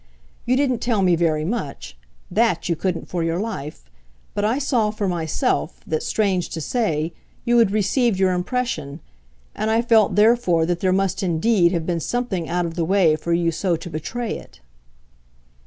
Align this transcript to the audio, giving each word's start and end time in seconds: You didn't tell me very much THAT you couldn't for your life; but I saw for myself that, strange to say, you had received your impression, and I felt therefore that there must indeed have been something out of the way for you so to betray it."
You 0.47 0.57
didn't 0.57 0.79
tell 0.79 1.03
me 1.03 1.15
very 1.15 1.45
much 1.45 1.95
THAT 2.31 2.67
you 2.67 2.75
couldn't 2.75 3.07
for 3.07 3.21
your 3.23 3.37
life; 3.37 3.85
but 4.33 4.43
I 4.43 4.57
saw 4.57 4.89
for 4.89 5.07
myself 5.07 5.79
that, 5.85 6.01
strange 6.01 6.49
to 6.49 6.59
say, 6.59 7.13
you 7.45 7.59
had 7.59 7.69
received 7.69 8.17
your 8.17 8.31
impression, 8.33 8.99
and 9.53 9.69
I 9.69 9.83
felt 9.83 10.15
therefore 10.15 10.65
that 10.65 10.79
there 10.79 10.91
must 10.91 11.21
indeed 11.21 11.71
have 11.73 11.85
been 11.85 11.99
something 11.99 12.49
out 12.49 12.65
of 12.65 12.73
the 12.73 12.83
way 12.83 13.15
for 13.15 13.31
you 13.31 13.51
so 13.51 13.75
to 13.75 13.89
betray 13.91 14.35
it." 14.39 14.59